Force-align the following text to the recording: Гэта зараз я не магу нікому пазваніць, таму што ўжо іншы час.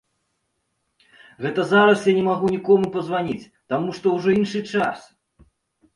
Гэта 1.45 1.65
зараз 1.73 1.99
я 2.11 2.17
не 2.21 2.25
магу 2.29 2.47
нікому 2.55 2.87
пазваніць, 2.97 3.49
таму 3.75 3.89
што 3.99 4.17
ўжо 4.19 4.29
іншы 4.41 4.59
час. 4.75 4.99